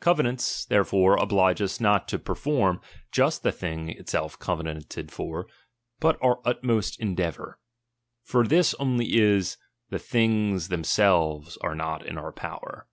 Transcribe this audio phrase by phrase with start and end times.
[0.00, 5.46] Covenants, therefore, oblige us not to perform just the thing itself covenanted for,
[5.98, 7.58] bat our utmost endeavour;
[8.22, 9.56] for this only is,
[9.88, 12.86] the things themselves are not in our power.